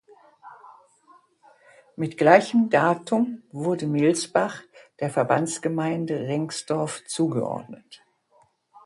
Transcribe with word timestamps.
Mit 1.95 2.17
gleichem 2.17 2.71
Datum 2.71 3.43
wurde 3.51 3.85
Melsbach 3.85 4.63
der 4.99 5.11
Verbandsgemeinde 5.11 6.21
Rengsdorf 6.21 7.05
zugeordnet. 7.05 8.01